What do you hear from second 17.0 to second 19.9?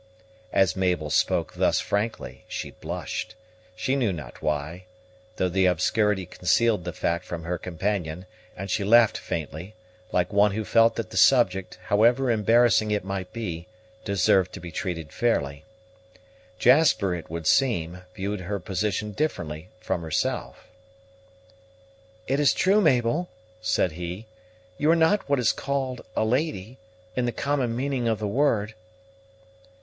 it would seem, viewed her position differently